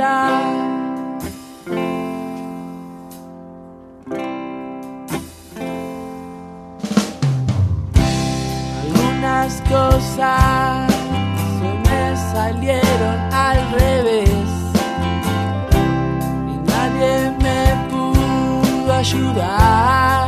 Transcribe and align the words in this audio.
Algunas 0.00 0.70
cosas 9.62 10.92
se 11.58 11.70
me 11.90 12.16
salieron 12.32 13.18
al 13.32 13.58
revés 13.72 14.30
y 16.46 16.56
nadie 16.70 17.32
me 17.42 17.60
pudo 17.90 18.92
ayudar. 18.92 20.27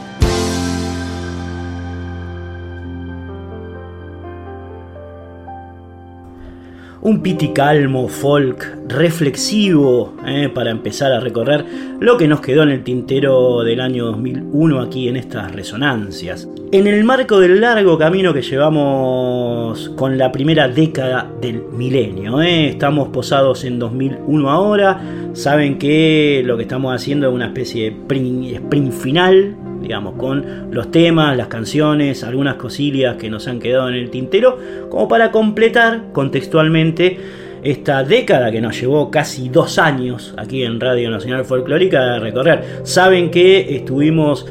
Un 7.11 7.21
piti 7.21 7.49
calmo, 7.49 8.07
folk, 8.07 8.87
reflexivo, 8.87 10.15
eh, 10.25 10.47
para 10.47 10.71
empezar 10.71 11.11
a 11.11 11.19
recorrer 11.19 11.65
lo 11.99 12.15
que 12.15 12.25
nos 12.25 12.39
quedó 12.39 12.63
en 12.63 12.69
el 12.69 12.85
tintero 12.85 13.63
del 13.63 13.81
año 13.81 14.05
2001 14.05 14.79
aquí 14.79 15.09
en 15.09 15.17
estas 15.17 15.51
resonancias. 15.51 16.47
En 16.71 16.87
el 16.87 17.03
marco 17.03 17.41
del 17.41 17.59
largo 17.59 17.97
camino 17.97 18.33
que 18.33 18.41
llevamos 18.41 19.89
con 19.97 20.17
la 20.17 20.31
primera 20.31 20.69
década 20.69 21.29
del 21.41 21.63
milenio, 21.73 22.41
¿eh? 22.41 22.69
estamos 22.69 23.09
posados 23.09 23.65
en 23.65 23.77
2001 23.77 24.49
ahora, 24.49 25.01
saben 25.33 25.77
que 25.77 26.41
lo 26.45 26.55
que 26.55 26.63
estamos 26.63 26.95
haciendo 26.95 27.27
es 27.27 27.33
una 27.33 27.47
especie 27.47 27.91
de 27.91 28.53
sprint, 28.53 28.93
final, 28.93 29.57
digamos, 29.81 30.15
con 30.15 30.71
los 30.71 30.91
temas, 30.91 31.35
las 31.35 31.47
canciones, 31.47 32.23
algunas 32.23 32.55
cosillas 32.55 33.17
que 33.17 33.29
nos 33.29 33.47
han 33.47 33.59
quedado 33.59 33.89
en 33.89 33.95
el 33.95 34.09
tintero, 34.09 34.57
como 34.89 35.07
para 35.07 35.31
completar 35.31 36.11
contextualmente 36.13 37.17
esta 37.63 38.03
década 38.03 38.51
que 38.51 38.61
nos 38.61 38.79
llevó 38.79 39.11
casi 39.11 39.49
dos 39.49 39.77
años 39.77 40.33
aquí 40.37 40.63
en 40.63 40.79
Radio 40.79 41.09
Nacional 41.11 41.45
Folclórica 41.45 42.13
de 42.13 42.19
recorrer. 42.19 42.63
Saben 42.83 43.29
que 43.29 43.75
estuvimos 43.75 44.47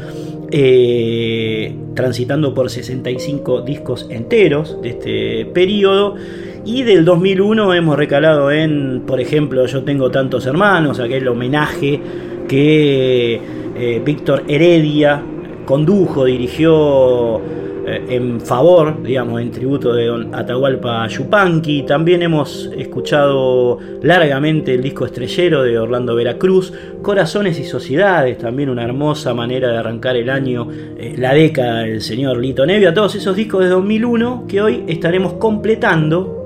eh, 0.53 1.75
transitando 1.95 2.53
por 2.55 2.71
65 2.71 3.63
discos 3.63 4.07
enteros 4.11 4.81
de 4.83 4.91
este 4.91 5.47
periodo. 5.47 6.17
Y 6.65 6.83
del 6.83 7.05
2001 7.05 7.75
hemos 7.75 7.97
recalado 7.97 8.51
en, 8.51 9.03
por 9.07 9.21
ejemplo, 9.21 9.65
Yo 9.67 9.83
tengo 9.83 10.11
tantos 10.11 10.47
hermanos, 10.47 11.01
aquel 11.01 11.27
homenaje 11.29 12.01
que 12.49 13.41
eh, 13.81 14.03
Víctor 14.05 14.45
Heredia 14.47 15.23
condujo, 15.65 16.27
dirigió 16.27 17.41
eh, 17.87 18.05
en 18.11 18.41
favor, 18.41 19.03
digamos, 19.03 19.41
en 19.41 19.51
tributo 19.51 19.95
de 19.95 20.07
don 20.07 20.35
Atahualpa 20.35 21.07
Yupanqui. 21.09 21.85
También 21.85 22.23
hemos 22.23 22.71
escuchado 22.77 23.79
largamente 24.03 24.75
el 24.75 24.83
disco 24.83 25.07
estrellero 25.07 25.63
de 25.63 25.79
Orlando 25.79 26.15
Veracruz, 26.15 26.75
Corazones 27.01 27.59
y 27.59 27.65
Sociedades, 27.65 28.37
también 28.37 28.69
una 28.69 28.85
hermosa 28.85 29.33
manera 29.33 29.71
de 29.73 29.79
arrancar 29.79 30.17
el 30.17 30.29
año, 30.29 30.69
eh, 30.99 31.15
la 31.17 31.33
década 31.33 31.81
del 31.81 32.03
señor 32.03 32.37
Lito 32.37 32.67
Nevia, 32.67 32.93
todos 32.93 33.15
esos 33.15 33.35
discos 33.35 33.65
de 33.65 33.71
2001 33.71 34.45
que 34.47 34.61
hoy 34.61 34.85
estaremos 34.89 35.33
completando 35.35 36.40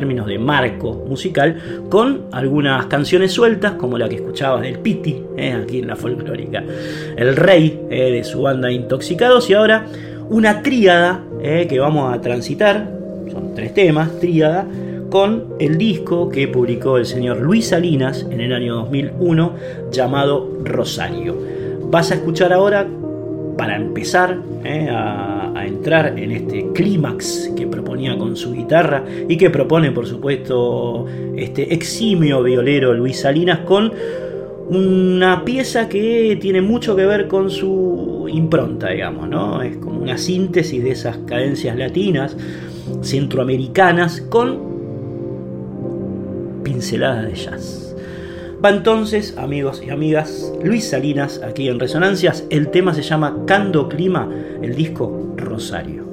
términos 0.00 0.26
de 0.26 0.38
marco 0.38 1.04
musical 1.08 1.86
con 1.88 2.26
algunas 2.32 2.86
canciones 2.86 3.32
sueltas 3.32 3.72
como 3.72 3.96
la 3.98 4.08
que 4.08 4.16
escuchabas 4.16 4.62
del 4.62 4.78
Piti 4.78 5.22
eh, 5.36 5.52
aquí 5.52 5.78
en 5.78 5.86
la 5.86 5.96
folclórica 5.96 6.62
el 7.16 7.34
rey 7.36 7.80
de 7.88 8.22
su 8.24 8.42
banda 8.42 8.70
Intoxicados 8.70 9.48
y 9.48 9.54
ahora 9.54 9.86
una 10.28 10.62
tríada 10.62 11.22
eh, 11.40 11.66
que 11.68 11.78
vamos 11.78 12.12
a 12.12 12.20
transitar, 12.20 12.90
son 13.30 13.54
tres 13.54 13.72
temas, 13.74 14.18
tríada, 14.18 14.66
con 15.10 15.54
el 15.60 15.78
disco 15.78 16.28
que 16.28 16.48
publicó 16.48 16.96
el 16.96 17.06
señor 17.06 17.40
Luis 17.40 17.68
Salinas 17.68 18.26
en 18.30 18.40
el 18.40 18.52
año 18.52 18.74
2001 18.74 19.52
llamado 19.92 20.50
Rosario. 20.64 21.36
Vas 21.84 22.10
a 22.10 22.14
escuchar 22.14 22.52
ahora, 22.52 22.86
para 23.56 23.76
empezar 23.76 24.38
eh, 24.64 24.88
a, 24.90 25.35
entrar 25.66 26.18
en 26.18 26.32
este 26.32 26.68
clímax 26.72 27.52
que 27.56 27.66
proponía 27.66 28.16
con 28.16 28.36
su 28.36 28.52
guitarra 28.52 29.04
y 29.28 29.36
que 29.36 29.50
propone 29.50 29.90
por 29.92 30.06
supuesto 30.06 31.06
este 31.36 31.74
eximio 31.74 32.42
violero 32.42 32.94
Luis 32.94 33.20
Salinas 33.20 33.60
con 33.60 33.92
una 34.68 35.44
pieza 35.44 35.88
que 35.88 36.36
tiene 36.40 36.60
mucho 36.60 36.96
que 36.96 37.06
ver 37.06 37.28
con 37.28 37.50
su 37.50 38.28
impronta, 38.32 38.90
digamos, 38.90 39.28
¿no? 39.28 39.62
Es 39.62 39.76
como 39.76 40.00
una 40.00 40.18
síntesis 40.18 40.82
de 40.82 40.90
esas 40.90 41.18
cadencias 41.18 41.76
latinas, 41.76 42.36
centroamericanas, 43.02 44.20
con 44.22 44.76
pinceladas 46.64 47.26
de 47.26 47.34
jazz. 47.34 47.96
Va 48.64 48.70
entonces, 48.70 49.36
amigos 49.38 49.82
y 49.86 49.90
amigas, 49.90 50.52
Luis 50.64 50.88
Salinas 50.88 51.42
aquí 51.44 51.68
en 51.68 51.78
Resonancias. 51.78 52.44
El 52.50 52.68
tema 52.68 52.94
se 52.94 53.02
llama 53.02 53.44
Cando 53.46 53.88
Clima, 53.88 54.28
el 54.62 54.74
disco 54.74 55.25
Rosario. 55.56 56.05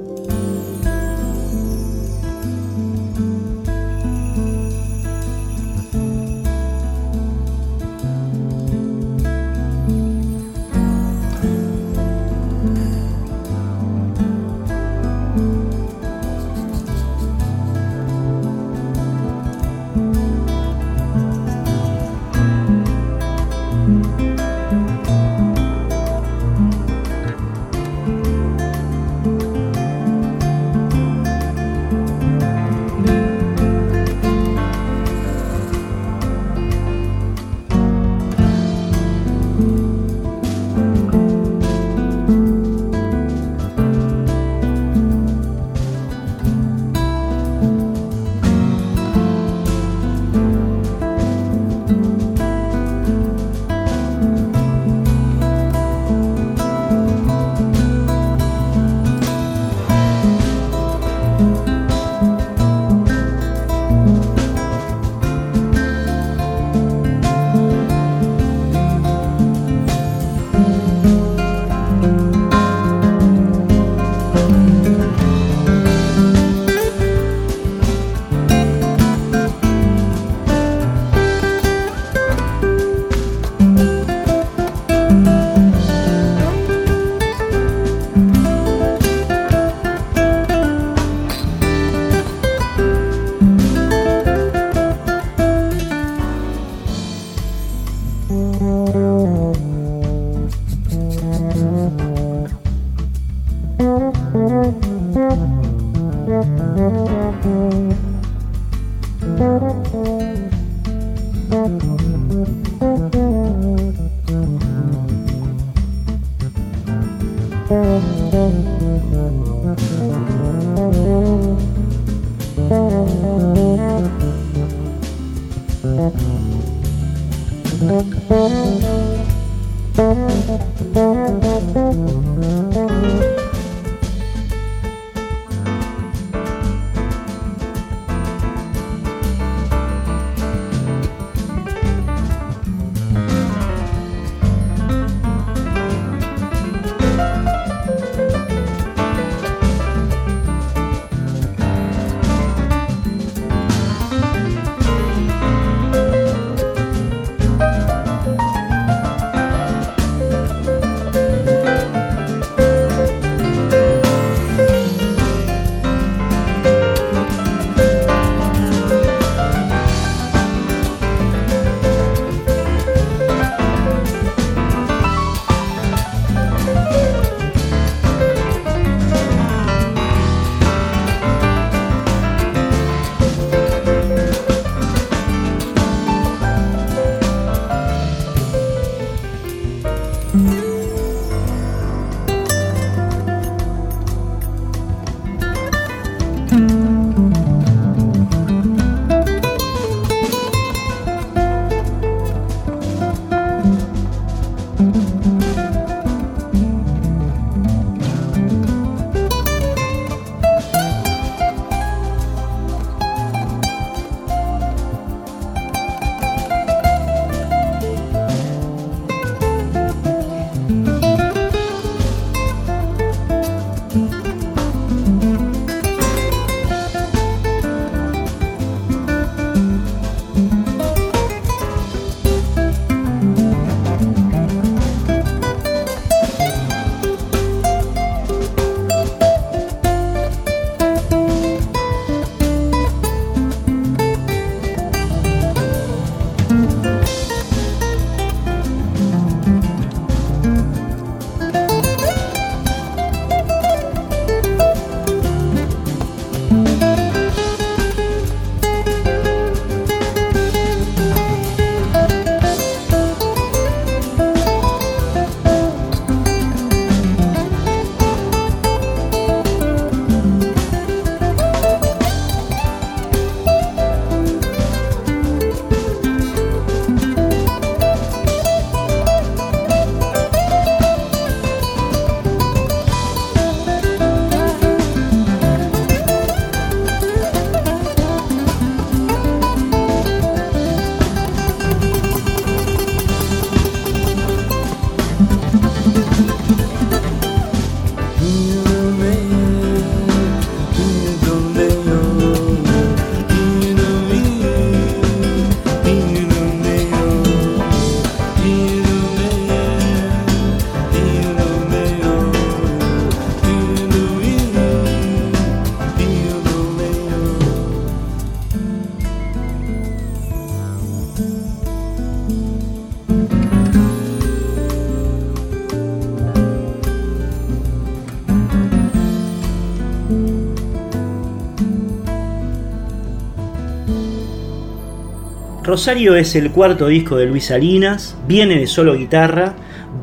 Rosario 335.73 336.15
es 336.15 336.35
el 336.35 336.51
cuarto 336.51 336.85
disco 336.85 337.18
de 337.18 337.25
Luis 337.25 337.45
Salinas, 337.45 338.15
viene 338.27 338.59
de 338.59 338.68
solo 338.68 338.94
guitarra, 338.94 339.56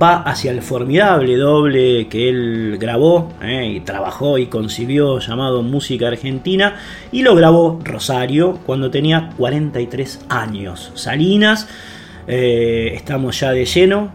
va 0.02 0.16
hacia 0.16 0.50
el 0.50 0.62
formidable 0.62 1.36
doble 1.36 2.08
que 2.08 2.28
él 2.28 2.76
grabó 2.80 3.32
eh, 3.40 3.74
y 3.76 3.80
trabajó 3.82 4.36
y 4.38 4.46
concibió 4.46 5.20
llamado 5.20 5.62
Música 5.62 6.08
Argentina 6.08 6.74
y 7.12 7.22
lo 7.22 7.36
grabó 7.36 7.78
Rosario 7.84 8.58
cuando 8.66 8.90
tenía 8.90 9.30
43 9.36 10.26
años. 10.28 10.90
Salinas, 10.96 11.68
eh, 12.26 12.90
estamos 12.96 13.38
ya 13.38 13.52
de 13.52 13.64
lleno 13.64 14.10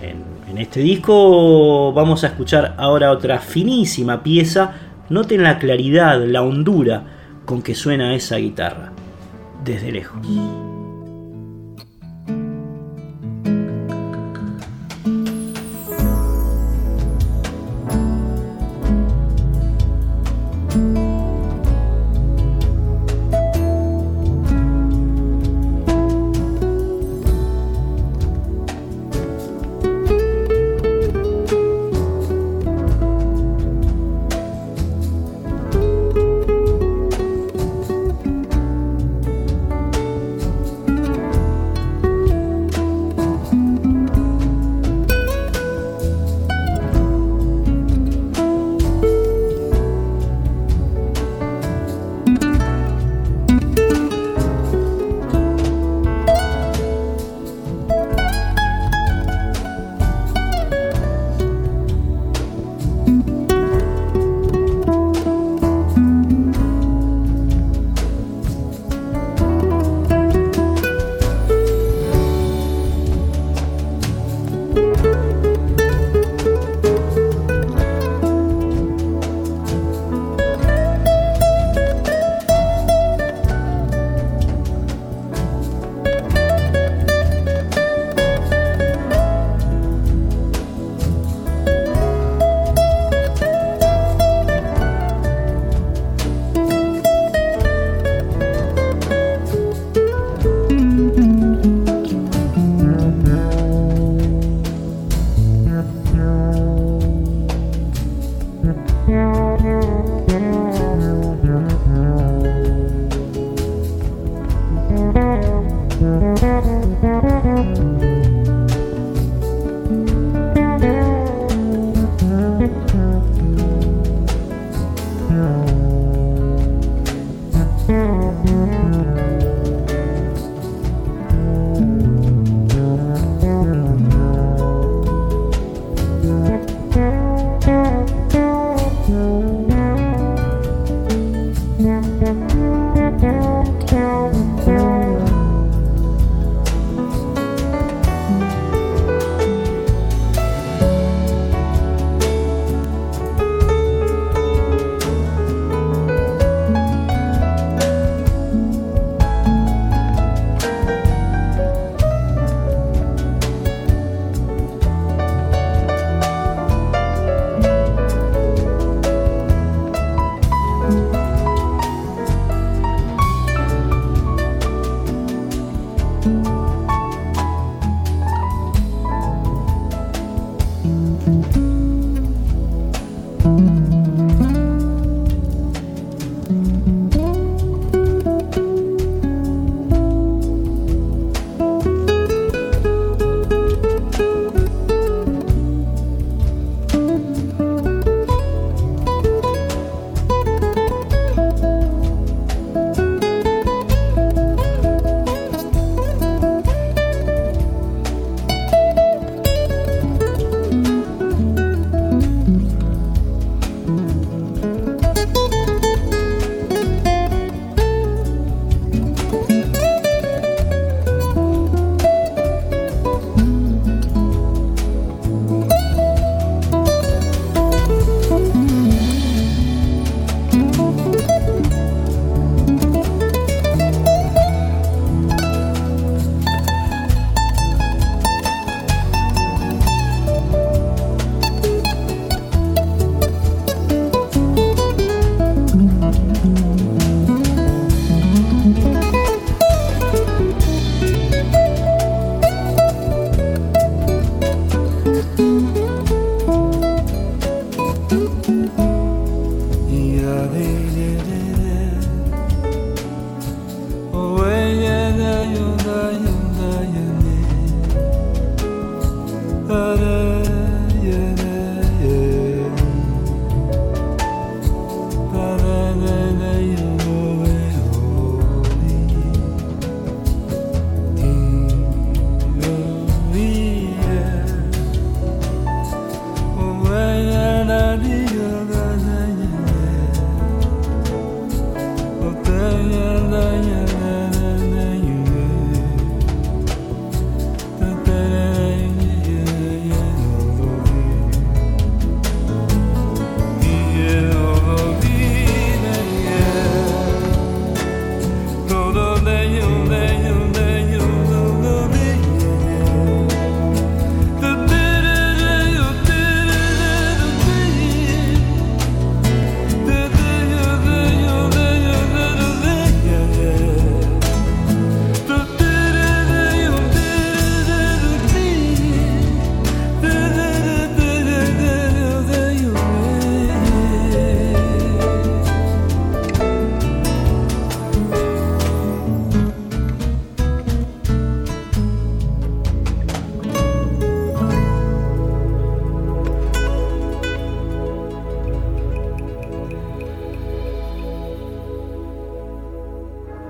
en, 0.00 0.22
en 0.48 0.58
este 0.58 0.78
disco, 0.78 1.92
vamos 1.92 2.22
a 2.22 2.28
escuchar 2.28 2.76
ahora 2.78 3.10
otra 3.10 3.40
finísima 3.40 4.22
pieza, 4.22 4.74
noten 5.08 5.42
la 5.42 5.58
claridad, 5.58 6.24
la 6.24 6.42
hondura 6.42 7.02
con 7.44 7.62
que 7.62 7.74
suena 7.74 8.14
esa 8.14 8.36
guitarra 8.36 8.92
desde 9.64 9.90
lejos. 9.90 10.20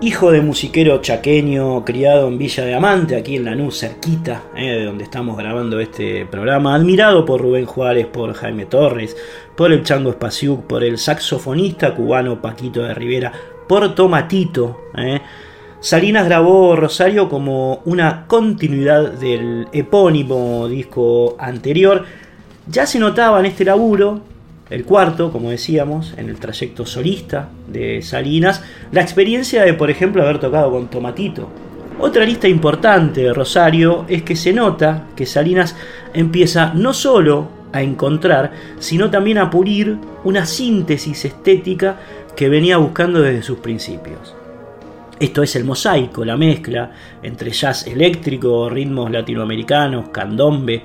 Hijo 0.03 0.33
de 0.33 0.41
musiquero 0.41 1.03
chaqueño 1.03 1.85
criado 1.85 2.29
en 2.29 2.39
Villa 2.39 2.65
de 2.65 2.75
Amante, 2.75 3.17
aquí 3.17 3.37
en 3.37 3.45
Lanús, 3.45 3.81
cerquita 3.81 4.45
eh, 4.57 4.71
de 4.71 4.85
donde 4.87 5.05
estamos 5.05 5.37
grabando 5.37 5.79
este 5.79 6.25
programa, 6.25 6.75
admirado 6.75 7.27
por 7.27 7.43
Rubén 7.43 7.67
Juárez, 7.67 8.07
por 8.07 8.33
Jaime 8.33 8.65
Torres, 8.65 9.15
por 9.55 9.73
el 9.73 9.83
Chango 9.83 10.11
Espaciuc, 10.11 10.63
por 10.63 10.83
el 10.83 10.97
saxofonista 10.97 11.95
cubano 11.95 12.41
Paquito 12.41 12.83
de 12.83 12.95
Rivera, 12.95 13.33
por 13.69 13.95
Tomatito. 13.95 14.89
Eh. 14.97 15.21
Salinas 15.81 16.25
grabó 16.25 16.77
Rosario 16.77 17.29
como 17.29 17.83
una 17.85 18.27
continuidad 18.27 19.13
del 19.13 19.69
epónimo 19.73 20.67
disco 20.67 21.37
anterior. 21.39 22.05
Ya 22.67 22.87
se 22.87 22.99
notaba 22.99 23.41
en 23.41 23.47
este 23.47 23.67
laburo 23.67 24.30
el 24.71 24.85
cuarto, 24.85 25.33
como 25.33 25.51
decíamos, 25.51 26.15
en 26.17 26.29
el 26.29 26.39
trayecto 26.39 26.87
solista 26.87 27.49
de 27.67 28.03
Salinas, 28.03 28.63
la 28.93 29.03
experiencia 29.03 29.65
de, 29.65 29.75
por 29.75 29.91
ejemplo, 29.91 30.23
haber 30.23 30.39
tocado 30.39 30.71
con 30.71 30.89
Tomatito. 30.89 31.49
Otra 31.99 32.25
lista 32.25 32.49
importante 32.49 33.23
de 33.23 33.35
Rosario 33.35 34.07
es 34.09 34.23
que 34.23 34.37
se 34.37 34.53
nota 34.53 35.09
que 35.17 35.27
Salinas 35.27 35.77
empieza 36.15 36.73
no 36.73 36.95
solo 36.95 37.49
a 37.73 37.83
encontrar, 37.83 38.53
sino 38.79 39.11
también 39.11 39.39
a 39.39 39.51
pulir 39.51 39.99
una 40.25 40.47
síntesis 40.47 41.25
estética 41.25 41.99
que 42.37 42.49
venía 42.49 42.79
buscando 42.79 43.21
desde 43.21 43.43
sus 43.43 43.59
principios. 43.59 44.35
Esto 45.19 45.43
es 45.43 45.55
el 45.57 45.65
mosaico, 45.65 46.25
la 46.25 46.39
mezcla 46.39 46.93
entre 47.23 47.51
jazz 47.51 47.87
eléctrico, 47.87 48.71
ritmos 48.71 49.11
latinoamericanos, 49.11 50.09
candombe, 50.09 50.83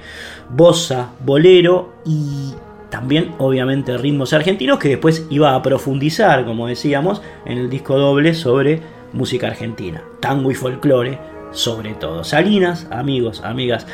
bossa, 0.49 1.11
bolero 1.23 1.93
y 2.05 2.51
también 2.95 3.35
obviamente 3.39 3.97
ritmos 3.97 4.31
argentinos 4.31 4.79
que 4.79 4.87
después 4.87 5.27
iba 5.29 5.53
a 5.53 5.61
profundizar, 5.61 6.45
como 6.45 6.67
decíamos, 6.67 7.21
en 7.45 7.57
el 7.57 7.69
disco 7.69 7.97
doble 7.97 8.33
sobre 8.33 8.79
música 9.11 9.47
argentina, 9.47 10.01
tango 10.21 10.49
y 10.49 10.55
folclore 10.55 11.19
sobre 11.51 11.93
todo. 11.95 12.23
Salinas, 12.23 12.87
amigos, 12.91 13.41
amigas, 13.41 13.85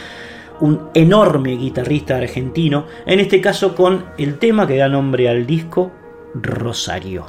un 0.60 0.90
enorme 0.94 1.54
guitarrista 1.58 2.18
argentino, 2.18 2.86
en 3.08 3.20
este 3.20 3.42
caso 3.42 3.74
con 3.74 4.06
el 4.20 4.38
tema 4.38 4.68
que 4.68 4.78
da 4.78 4.88
nombre 4.88 5.30
al 5.30 5.48
disco, 5.48 5.92
Rosario. 6.36 7.26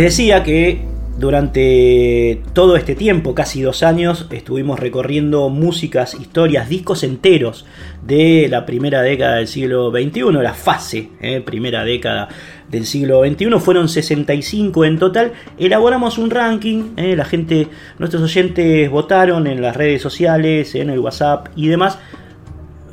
Les 0.00 0.16
decía 0.16 0.42
que 0.42 0.80
durante 1.18 2.40
todo 2.54 2.76
este 2.76 2.94
tiempo, 2.94 3.34
casi 3.34 3.60
dos 3.60 3.82
años, 3.82 4.26
estuvimos 4.30 4.80
recorriendo 4.80 5.50
músicas, 5.50 6.14
historias, 6.14 6.70
discos 6.70 7.02
enteros 7.02 7.66
de 8.02 8.48
la 8.48 8.64
primera 8.64 9.02
década 9.02 9.36
del 9.36 9.46
siglo 9.46 9.90
XXI, 9.90 10.22
la 10.40 10.54
fase, 10.54 11.10
eh, 11.20 11.42
primera 11.42 11.84
década 11.84 12.28
del 12.70 12.86
siglo 12.86 13.22
XXI, 13.26 13.60
fueron 13.60 13.90
65 13.90 14.86
en 14.86 14.98
total. 14.98 15.32
Elaboramos 15.58 16.16
un 16.16 16.30
ranking, 16.30 16.94
eh, 16.96 17.14
la 17.14 17.26
gente, 17.26 17.68
nuestros 17.98 18.22
oyentes 18.22 18.88
votaron 18.88 19.46
en 19.46 19.60
las 19.60 19.76
redes 19.76 20.00
sociales, 20.00 20.74
en 20.76 20.88
el 20.88 20.98
WhatsApp 20.98 21.48
y 21.56 21.68
demás 21.68 21.98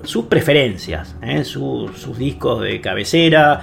sus 0.03 0.25
preferencias, 0.25 1.15
eh, 1.21 1.45
sus 1.45 2.17
discos 2.17 2.63
de 2.63 2.81
cabecera, 2.81 3.61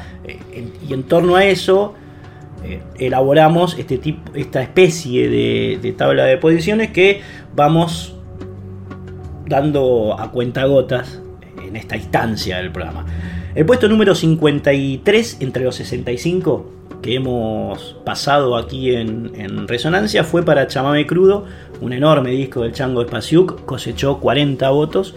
y 0.88 0.94
en 0.94 1.02
torno 1.02 1.36
a 1.36 1.44
eso 1.44 1.94
eh, 2.64 2.80
elaboramos 2.98 3.78
este 3.78 3.98
tipo, 3.98 4.32
esta 4.34 4.62
especie 4.62 5.28
de, 5.28 5.94
tabla 5.96 6.24
de 6.24 6.38
posiciones 6.38 6.90
que 6.90 7.20
vamos 7.54 8.16
dando 9.46 10.16
a 10.18 10.30
cuentagotas 10.30 11.20
en 11.62 11.76
esta 11.76 11.96
instancia 11.96 12.56
del 12.58 12.72
programa. 12.72 13.04
El 13.54 13.66
puesto 13.66 13.88
número 13.88 14.14
53 14.14 15.38
entre 15.40 15.64
los 15.64 15.76
65 15.76 16.70
que 17.02 17.16
hemos 17.16 17.96
pasado 18.04 18.56
aquí 18.56 18.94
en, 18.94 19.68
Resonancia 19.68 20.24
fue 20.24 20.42
para 20.42 20.66
Chamame 20.66 21.06
Crudo, 21.06 21.44
un 21.82 21.92
enorme 21.92 22.30
disco 22.30 22.62
del 22.62 22.72
Chango 22.72 23.02
Espaciuc, 23.02 23.62
cosechó 23.66 24.20
40 24.20 24.70
votos. 24.70 25.14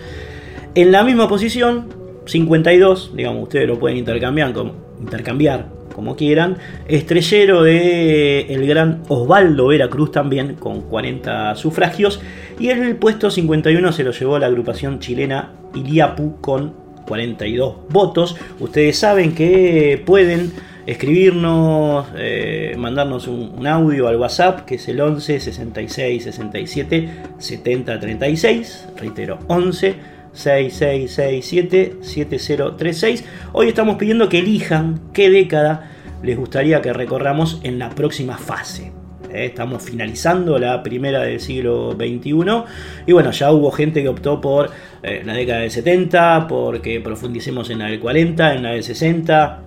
En 0.76 0.92
la 0.92 1.06
misma 1.06 1.30
posición, 1.30 1.88
52, 2.26 3.14
digamos, 3.16 3.44
ustedes 3.44 3.70
lo 3.70 3.80
pueden 3.80 3.98
intercambiar, 3.98 4.54
intercambiar 5.00 5.77
como 5.98 6.16
quieran. 6.16 6.58
Estrellero 6.88 7.64
de 7.64 8.42
el 8.54 8.68
gran 8.68 9.02
Osvaldo 9.08 9.66
Veracruz 9.70 10.12
también 10.12 10.54
con 10.54 10.82
40 10.82 11.56
sufragios. 11.56 12.22
Y 12.60 12.70
el 12.70 12.96
puesto 12.98 13.32
51 13.32 13.92
se 13.92 14.04
lo 14.04 14.12
llevó 14.12 14.38
la 14.38 14.46
agrupación 14.46 15.00
chilena 15.00 15.54
Iliapu 15.74 16.40
con 16.40 16.76
42 17.08 17.78
votos. 17.90 18.38
Ustedes 18.60 19.00
saben 19.00 19.34
que 19.34 20.00
pueden 20.06 20.52
escribirnos, 20.86 22.06
eh, 22.16 22.76
mandarnos 22.78 23.28
un, 23.28 23.66
audio 23.66 24.08
al 24.08 24.18
WhatsApp 24.18 24.66
que 24.66 24.76
es 24.76 24.88
el 24.90 25.02
11 25.02 25.40
66 25.40 26.24
67 26.26 27.10
70 27.40 28.00
36. 28.00 28.90
Reitero, 28.98 29.40
11 29.48 29.96
6667 30.38 31.98
7036. 32.02 33.26
Hoy 33.54 33.68
estamos 33.70 33.98
pidiendo 33.98 34.30
que 34.30 34.40
elijan 34.40 35.02
qué 35.12 35.30
década 35.30 35.92
les 36.22 36.38
gustaría 36.38 36.82
que 36.82 36.94
recorramos 36.94 37.60
en 37.64 37.80
la 37.80 37.90
próxima 37.90 38.38
fase. 38.38 38.92
Eh, 39.34 39.46
estamos 39.46 39.84
finalizando 39.84 40.60
la 40.60 40.84
primera 40.84 41.22
del 41.22 41.40
siglo 41.40 41.94
XXI 41.94 42.64
y 43.08 43.12
bueno, 43.12 43.32
ya 43.32 43.52
hubo 43.52 43.72
gente 43.72 44.04
que 44.04 44.10
optó 44.10 44.40
por 44.40 44.70
eh, 45.04 45.24
la 45.26 45.34
década 45.34 45.62
del 45.62 45.72
70, 45.72 46.48
porque 46.48 47.02
profundicemos 47.02 47.70
en 47.72 47.80
la 47.80 47.86
del 47.86 48.00
40, 48.00 48.54
en 48.54 48.64
la 48.64 48.72
del 48.72 48.84
60, 48.84 49.60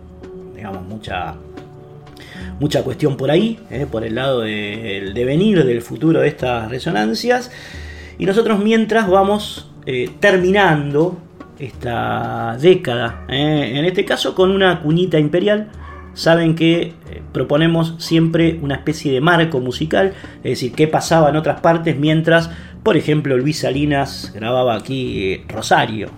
digamos, 0.55 0.83
mucha, 0.87 1.35
mucha 2.61 2.83
cuestión 2.85 3.17
por 3.17 3.31
ahí, 3.31 3.59
eh, 3.71 3.87
por 3.91 4.05
el 4.05 4.15
lado 4.15 4.43
del 4.43 5.15
devenir, 5.15 5.65
del 5.65 5.83
futuro 5.83 6.21
de 6.21 6.29
estas 6.29 6.71
resonancias. 6.71 7.51
Y 8.19 8.27
nosotros 8.27 8.59
mientras 8.63 9.09
vamos 9.09 9.70
eh, 9.87 10.11
terminando 10.21 11.19
esta 11.59 12.57
década, 12.61 13.25
eh, 13.29 13.73
en 13.77 13.85
este 13.85 14.05
caso 14.05 14.35
con 14.35 14.51
una 14.51 14.81
cuñita 14.81 15.19
imperial. 15.19 15.69
Saben 16.13 16.55
que 16.55 16.83
eh, 16.83 17.23
proponemos 17.33 17.95
siempre 17.99 18.59
una 18.63 18.75
especie 18.75 19.13
de 19.13 19.21
marco 19.21 19.61
musical, 19.61 20.13
es 20.39 20.51
decir, 20.51 20.73
qué 20.73 20.89
pasaba 20.89 21.31
en 21.31 21.37
otras 21.37 21.61
partes 21.61 21.97
mientras, 21.97 22.51
por 22.83 22.97
ejemplo, 22.97 23.37
Luis 23.37 23.61
Salinas 23.61 24.33
grababa 24.35 24.75
aquí 24.75 25.43
Rosario. 25.49 26.11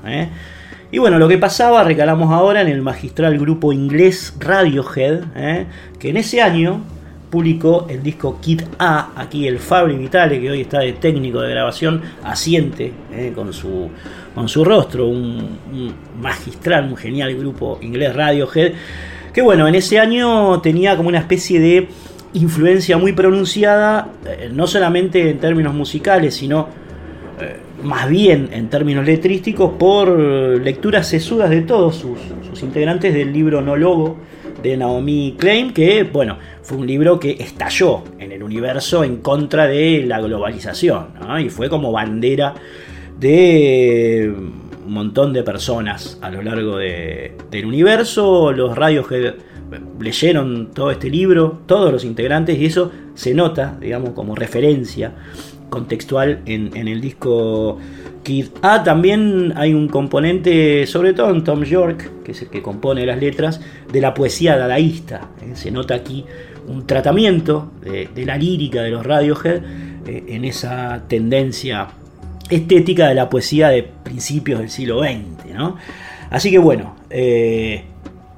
Y 0.91 0.99
bueno, 0.99 1.19
lo 1.19 1.29
que 1.29 1.39
pasaba, 1.39 1.85
recalamos 1.85 2.33
ahora 2.33 2.63
en 2.63 2.69
el 2.69 2.83
magistral 2.83 3.39
grupo 3.39 3.73
inglés 3.73 4.35
Radiohead, 4.39 5.25
que 5.99 6.11
en 6.11 6.17
ese 6.17 6.41
año 6.41 6.83
publicó 7.33 7.87
el 7.89 8.03
disco 8.03 8.39
Kit 8.43 8.63
A, 8.79 9.13
aquí 9.17 9.49
el 9.49 9.59
Fabri 9.59 9.97
Vitale, 9.97 10.39
que 10.39 10.51
hoy 10.51 10.61
está 10.61 10.81
de 10.81 10.93
técnico 10.93 11.41
de 11.41 11.49
grabación, 11.49 12.03
asiente 12.23 12.93
eh, 13.11 13.33
con, 13.35 13.55
su, 13.55 13.89
con 14.35 14.51
su 14.51 14.63
rostro, 14.63 15.09
un, 15.09 15.57
magistral, 16.21 16.85
un 16.85 16.95
genial 16.95 17.35
grupo 17.35 17.79
inglés 17.81 18.15
Radiohead, 18.15 18.73
que 19.33 19.41
bueno, 19.41 19.67
en 19.67 19.75
ese 19.75 19.99
año 19.99 20.61
tenía 20.61 20.95
como 20.95 21.09
una 21.09 21.21
especie 21.21 21.59
de 21.59 21.89
influencia 22.35 22.99
muy 22.99 23.15
pronunciada, 23.15 24.09
eh, 24.27 24.51
no 24.53 24.67
solamente 24.67 25.31
en 25.31 25.39
términos 25.39 25.73
musicales, 25.73 26.35
sino 26.35 26.69
eh, 27.41 27.57
más 27.83 28.11
bien 28.11 28.51
en 28.53 28.69
términos 28.69 29.07
letrísticos, 29.07 29.73
por 29.79 30.11
lecturas 30.61 31.09
sesudas 31.09 31.49
de 31.49 31.63
todos 31.63 31.97
sus, 31.97 32.19
sus 32.51 32.63
integrantes 32.63 33.15
del 33.15 33.33
libro 33.33 33.63
No 33.63 33.75
Logo 33.75 34.19
de 34.63 34.77
Naomi 34.77 35.35
Klein, 35.39 35.73
que 35.73 36.05
bueno, 36.05 36.39
fue 36.63 36.79
un 36.79 36.87
libro 36.87 37.19
que 37.19 37.33
estalló 37.33 38.03
en 38.19 38.33
el 38.33 38.43
universo 38.43 39.05
en 39.05 39.17
contra 39.19 39.67
de 39.67 40.05
la 40.07 40.21
globalización, 40.21 41.09
y 41.41 41.49
fue 41.49 41.69
como 41.69 41.93
bandera 41.93 42.55
de 43.19 44.33
un 44.87 44.93
montón 44.93 45.33
de 45.33 45.43
personas 45.43 46.19
a 46.23 46.31
lo 46.31 46.43
largo 46.43 46.77
del 46.77 47.65
universo. 47.65 48.53
Los 48.53 48.77
radios 48.77 49.07
que 49.07 49.35
leyeron 50.01 50.71
todo 50.73 50.91
este 50.91 51.09
libro, 51.11 51.61
todos 51.67 51.93
los 51.93 52.05
integrantes, 52.05 52.59
y 52.59 52.67
eso 52.67 52.91
se 53.15 53.35
nota, 53.35 53.77
digamos, 53.81 54.11
como 54.11 54.35
referencia 54.35 55.13
contextual 55.71 56.41
en 56.47 56.89
el 56.89 57.01
disco 57.01 57.79
Ah, 58.63 58.83
también 58.85 59.53
hay 59.57 59.75
un 59.75 59.89
componente, 59.89 60.87
sobre 60.87 61.13
todo 61.13 61.31
en 61.31 61.43
Tom 61.43 61.65
York, 61.65 62.11
que 62.25 62.33
es 62.33 62.43
el 62.43 62.49
que 62.49 62.63
compone 62.63 63.05
las 63.05 63.19
letras, 63.19 63.61
de 63.93 64.01
la 64.01 64.15
poesía 64.15 64.57
dadaísta. 64.57 65.29
¿eh? 65.41 65.53
Se 65.55 65.71
nota 65.71 65.95
aquí 65.95 66.25
un 66.69 66.87
tratamiento 66.87 67.73
de, 67.83 68.25
la 68.25 68.37
lírica 68.37 68.83
de 68.83 68.91
los 68.91 69.05
Radiohead 69.05 69.63
eh, 70.07 70.25
en 70.29 70.45
esa 70.45 71.03
tendencia 71.09 71.89
estética 72.49 73.09
de 73.09 73.15
la 73.15 73.29
poesía 73.29 73.71
de 73.71 73.83
principios 73.83 74.61
del 74.61 74.71
siglo 74.71 75.01
XX. 75.01 75.55
Así 76.31 76.51
que 76.51 76.59
bueno, 76.59 76.95
eh, 77.11 77.85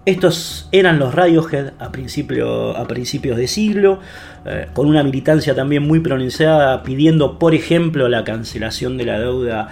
estos 0.06 0.68
eran 0.72 0.98
los 0.98 1.14
Radiohead 1.14 1.74
a, 1.78 1.90
principio, 1.92 2.76
a 2.76 2.86
principios 2.86 3.36
de 3.36 3.48
siglo, 3.48 4.00
eh, 4.46 4.68
con 4.72 4.86
una 4.86 5.02
militancia 5.02 5.54
también 5.54 5.86
muy 5.86 6.00
pronunciada 6.00 6.82
pidiendo, 6.82 7.38
por 7.38 7.54
ejemplo, 7.54 8.08
la 8.08 8.24
cancelación 8.24 8.98
de 8.98 9.04
la 9.06 9.18
deuda 9.18 9.68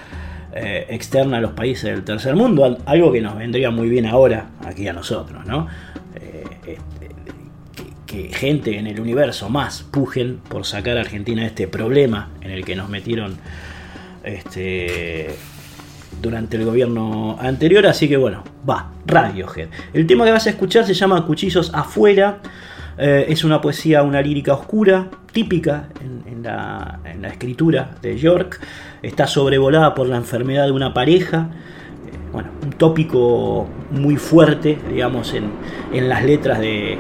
eh, 0.54 0.86
externa 0.88 1.38
a 1.38 1.40
los 1.40 1.52
países 1.52 1.84
del 1.84 2.04
tercer 2.04 2.34
mundo, 2.34 2.78
algo 2.86 3.12
que 3.12 3.20
nos 3.20 3.36
vendría 3.36 3.70
muy 3.70 3.88
bien 3.88 4.06
ahora 4.06 4.50
aquí 4.64 4.88
a 4.88 4.92
nosotros, 4.92 5.44
¿no? 5.46 5.66
Eh, 6.14 6.78
que, 8.06 8.28
gente 8.34 8.78
en 8.78 8.86
el 8.86 9.00
universo 9.00 9.48
más 9.48 9.82
pujen 9.82 10.40
por 10.48 10.66
sacar 10.66 10.98
a 10.98 11.00
Argentina 11.00 11.40
de 11.40 11.48
este 11.48 11.68
problema 11.68 12.28
en 12.42 12.50
el 12.50 12.64
que 12.64 12.76
nos 12.76 12.90
metieron 12.90 13.38
este, 14.22 15.34
durante 16.20 16.56
el 16.58 16.64
gobierno 16.64 17.38
anterior, 17.40 17.86
así 17.86 18.08
que 18.08 18.16
bueno, 18.16 18.44
va, 18.68 18.92
Radiohead. 19.06 19.68
El 19.94 20.06
tema 20.06 20.24
que 20.24 20.32
vas 20.32 20.46
a 20.46 20.50
escuchar 20.50 20.84
se 20.84 20.94
llama 20.94 21.24
Cuchillos 21.26 21.70
afuera, 21.74 22.40
eh, 22.98 23.26
es 23.28 23.44
una 23.44 23.60
poesía, 23.60 24.02
una 24.02 24.20
lírica 24.20 24.54
oscura, 24.54 25.08
típica 25.32 25.88
en, 26.00 26.42
la, 26.42 26.98
escritura 27.24 27.92
de 28.02 28.18
York, 28.18 28.60
está 29.00 29.26
sobrevolada 29.26 29.94
por 29.94 30.08
la 30.08 30.16
enfermedad 30.16 30.64
de 30.64 30.72
una 30.72 30.92
pareja, 30.92 31.48
eh, 32.06 32.32
bueno, 32.32 32.50
un 32.64 32.72
tópico 32.72 33.68
muy 33.90 34.16
fuerte, 34.16 34.78
digamos, 34.90 35.34
en, 35.34 36.08
las 36.08 36.24
letras 36.24 36.58
de, 36.58 36.98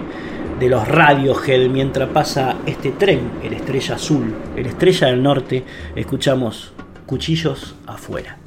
de 0.60 0.68
los 0.68 0.86
Radiohead 0.86 1.68
mientras 1.68 2.08
pasa 2.10 2.56
este 2.66 2.92
tren, 2.92 3.30
el 3.42 3.52
Estrella 3.52 3.96
Azul, 3.96 4.34
el 4.56 4.66
Estrella 4.66 5.08
del 5.08 5.22
Norte, 5.22 5.64
escuchamos 5.96 6.72
Cuchillos 7.06 7.74
afuera. 7.86 8.41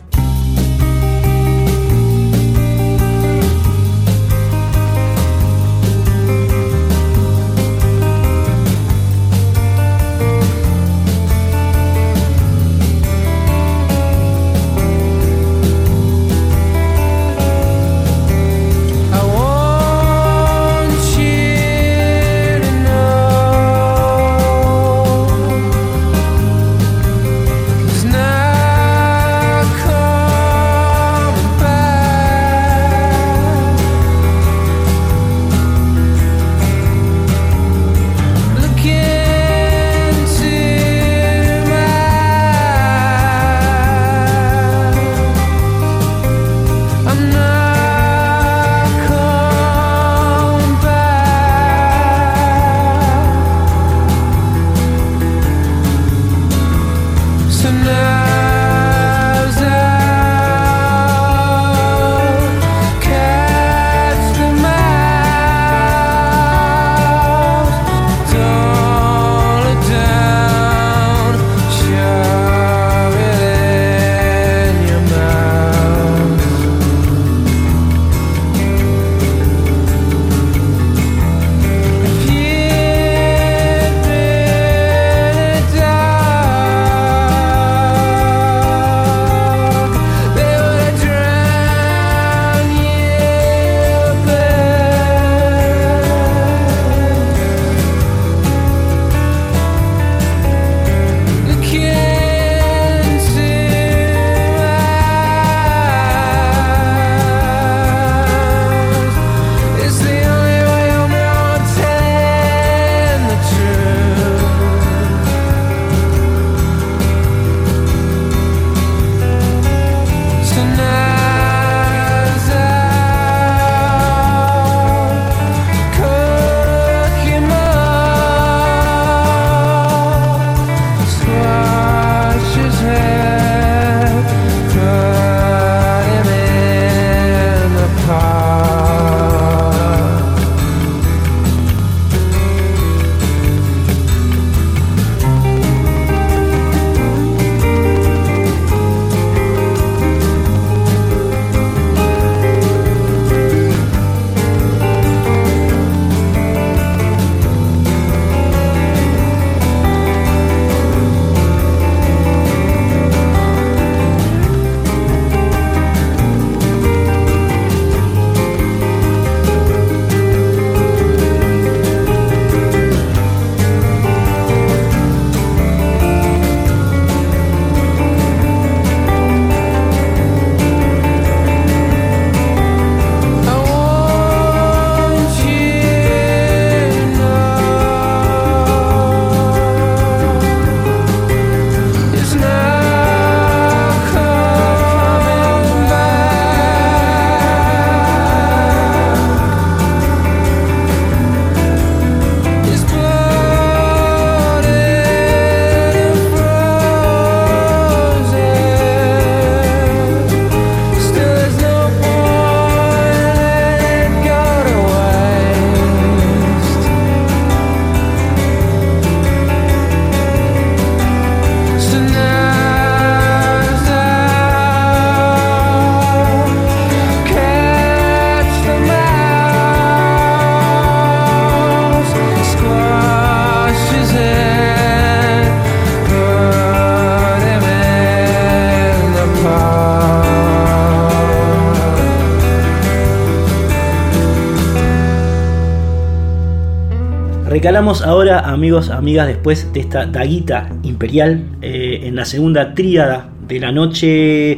Ahora, 247.85 248.39
amigos, 248.39 248.89
amigas, 248.89 249.27
después 249.27 249.71
de 249.71 249.79
esta 249.79 250.07
daguita 250.07 250.69
imperial, 250.81 251.43
eh, 251.61 251.99
en 252.05 252.15
la 252.15 252.25
segunda 252.25 252.73
tríada 252.73 253.29
de 253.47 253.59
la 253.59 253.71
noche. 253.71 254.57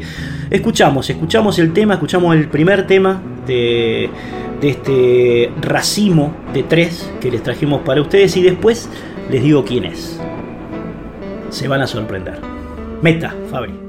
Escuchamos, 0.50 1.10
escuchamos 1.10 1.60
el 1.60 1.74
tema, 1.74 1.96
escuchamos 1.96 2.34
el 2.34 2.48
primer 2.48 2.88
tema 2.88 3.22
de, 3.46 4.10
de 4.62 4.70
este 4.70 5.52
racimo 5.62 6.34
de 6.54 6.64
tres 6.64 7.12
que 7.20 7.30
les 7.30 7.44
trajimos 7.44 7.82
para 7.82 8.02
ustedes 8.02 8.38
y 8.38 8.44
después 8.44 8.90
les 9.30 9.44
digo 9.44 9.66
quién 9.66 9.84
es. 9.84 10.22
Se 11.50 11.68
van 11.68 11.82
a 11.82 11.88
sorprender. 11.88 12.40
Meta, 13.02 13.36
Fabri. 13.52 13.87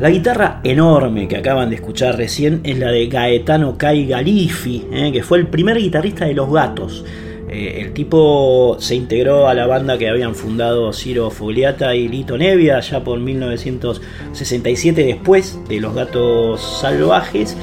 La 0.00 0.08
guitarra 0.08 0.62
enorme 0.64 1.28
que 1.28 1.36
acaban 1.36 1.68
de 1.68 1.76
escuchar 1.76 2.16
recién 2.16 2.62
es 2.64 2.78
la 2.78 2.90
de 2.90 3.06
Gaetano 3.06 3.76
Kai 3.76 4.06
Galifi, 4.06 4.86
eh, 4.90 5.12
que 5.12 5.22
fue 5.22 5.36
el 5.36 5.48
primer 5.48 5.76
guitarrista 5.76 6.24
de 6.24 6.32
Los 6.32 6.50
Gatos. 6.50 7.04
Eh, 7.50 7.82
el 7.82 7.92
tipo 7.92 8.78
se 8.80 8.94
integró 8.94 9.46
a 9.46 9.52
la 9.52 9.66
banda 9.66 9.98
que 9.98 10.08
habían 10.08 10.34
fundado 10.34 10.94
Ciro 10.94 11.30
Fogliata 11.30 11.94
y 11.94 12.08
Lito 12.08 12.38
Nevia 12.38 12.80
ya 12.80 13.04
por 13.04 13.20
1967 13.20 15.04
después 15.04 15.60
de 15.68 15.80
Los 15.80 15.94
Gatos 15.94 16.78
Salvajes 16.80 17.54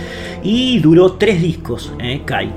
y 0.43 0.77
duró 0.77 1.13
tres 1.13 1.41
discos, 1.41 1.91
eh, 1.99 2.21
Kai. 2.23 2.51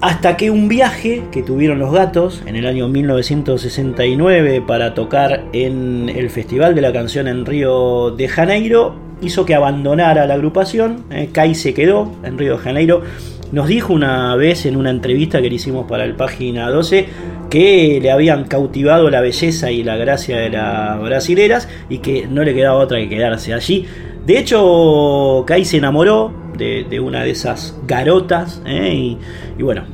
Hasta 0.00 0.36
que 0.36 0.52
un 0.52 0.68
viaje 0.68 1.24
que 1.32 1.42
tuvieron 1.42 1.80
los 1.80 1.92
gatos 1.92 2.44
en 2.46 2.54
el 2.54 2.66
año 2.66 2.86
1969 2.86 4.62
para 4.64 4.94
tocar 4.94 5.42
en 5.52 6.08
el 6.08 6.30
Festival 6.30 6.76
de 6.76 6.82
la 6.82 6.92
Canción 6.92 7.26
en 7.26 7.44
Río 7.44 8.12
de 8.12 8.28
Janeiro 8.28 8.94
hizo 9.20 9.44
que 9.44 9.56
abandonara 9.56 10.24
la 10.26 10.34
agrupación. 10.34 11.02
Eh, 11.10 11.30
Kai 11.32 11.56
se 11.56 11.74
quedó 11.74 12.12
en 12.22 12.38
Río 12.38 12.52
de 12.52 12.58
Janeiro. 12.58 13.02
Nos 13.50 13.66
dijo 13.66 13.92
una 13.92 14.36
vez 14.36 14.66
en 14.66 14.76
una 14.76 14.90
entrevista 14.90 15.42
que 15.42 15.48
le 15.48 15.56
hicimos 15.56 15.88
para 15.88 16.04
el 16.04 16.14
página 16.14 16.70
12 16.70 17.06
que 17.50 17.98
le 18.00 18.12
habían 18.12 18.44
cautivado 18.44 19.10
la 19.10 19.20
belleza 19.20 19.72
y 19.72 19.82
la 19.82 19.96
gracia 19.96 20.36
de 20.36 20.50
las 20.50 21.00
brasileras 21.00 21.68
y 21.88 21.98
que 21.98 22.28
no 22.28 22.44
le 22.44 22.54
quedaba 22.54 22.78
otra 22.78 22.98
que 22.98 23.08
quedarse 23.08 23.52
allí. 23.52 23.86
De 24.24 24.38
hecho, 24.38 25.42
Kai 25.44 25.64
se 25.64 25.78
enamoró 25.78 26.32
de, 26.58 27.00
una 27.00 27.22
de 27.24 27.30
esas 27.30 27.76
garotas. 27.86 28.60
¿eh? 28.66 29.16
Y, 29.56 29.62
bueno, 29.62 29.84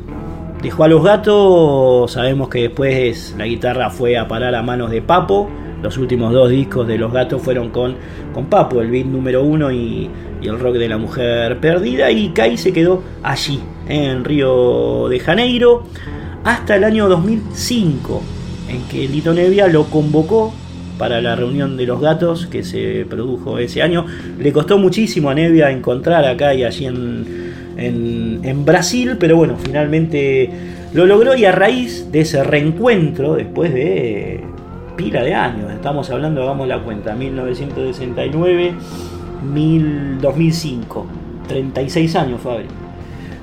dejó 0.63 0.85
a 0.85 0.89
los 0.89 1.05
gatos. 1.05 2.13
Sabemos 2.13 2.49
que 2.49 2.63
después 2.63 3.35
la 3.39 3.47
guitarra 3.47 3.91
fue 3.91 4.19
a 4.19 4.27
parar 4.27 4.55
a 4.55 4.63
manos 4.63 4.91
de 4.91 5.03
Papo. 5.03 5.49
Los 5.83 5.99
últimos 5.99 6.33
dos 6.33 6.49
discos 6.49 6.89
de 6.89 6.97
los 6.97 7.13
gatos 7.13 7.43
fueron 7.43 7.69
con, 7.69 7.97
con 8.33 8.47
Papo, 8.47 8.81
el 8.81 8.91
beat 8.91 9.07
número 9.07 9.43
uno 9.43 9.71
y, 9.71 10.11
el 10.43 10.59
rock 10.59 10.75
de 10.75 10.89
la 10.89 10.99
mujer 10.99 11.61
perdida. 11.61 12.11
Y 12.11 12.31
Kai 12.31 12.57
se 12.57 12.73
quedó 12.73 13.03
allí, 13.23 13.61
¿eh? 13.89 14.07
en 14.07 14.25
Río 14.25 15.09
de 15.09 15.21
Janeiro, 15.21 15.85
hasta 16.43 16.77
el 16.77 16.85
año 16.85 17.09
2005, 17.09 18.23
en 18.69 18.83
que 18.89 19.09
Lito 19.09 19.33
Nevia 19.33 19.69
lo 19.69 19.85
convocó 19.85 20.53
para 20.99 21.21
la 21.21 21.37
reunión 21.37 21.77
de 21.77 21.87
los 21.87 22.01
gatos 22.01 22.47
que 22.47 22.63
se 22.63 23.07
produjo 23.09 23.59
ese 23.59 23.83
año. 23.83 24.07
Le 24.39 24.53
costó 24.53 24.79
muchísimo 24.79 25.31
a 25.31 25.35
Nevia 25.35 25.71
encontrar 25.71 26.25
acá 26.25 26.55
y 26.55 26.65
allí 26.65 26.87
en, 26.87 27.45
en, 27.77 28.65
Brasil, 28.65 29.17
pero 29.19 29.37
bueno, 29.37 29.57
finalmente 29.59 30.51
lo 30.93 31.07
logró 31.07 31.35
y 31.35 31.45
a 31.45 31.53
raíz 31.53 32.11
de 32.13 32.21
ese 32.21 32.45
reencuentro, 32.45 33.35
después 33.35 33.75
de 33.75 34.43
pila 34.97 35.23
de 35.23 35.35
años, 35.35 35.73
estamos 35.73 36.09
hablando, 36.11 36.43
hagamos 36.43 36.69
la 36.69 36.79
cuenta, 36.81 37.15
1969, 37.15 38.75
2005, 40.23 41.07
36 41.49 42.17
años, 42.17 42.41
Fabri. 42.41 42.67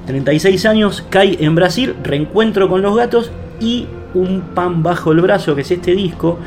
36 0.07 0.65
años, 0.65 1.05
cae 1.09 1.37
en 1.43 1.55
Brasil, 1.55 1.93
reencuentro 2.03 2.67
con 2.69 2.81
los 2.81 2.95
gatos 2.95 3.31
y 3.59 3.85
un 4.13 4.41
pan 4.55 4.81
bajo 4.83 5.11
el 5.11 5.21
brazo, 5.21 5.55
que 5.55 5.61
es 5.61 5.71
este 5.71 5.93
disco, 5.93 6.39